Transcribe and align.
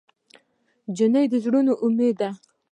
نجلۍ 0.89 1.25
د 1.29 1.33
زړونو 1.43 1.73
امید 1.83 2.15
ده. 2.19 2.29